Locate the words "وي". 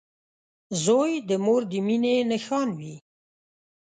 2.77-2.95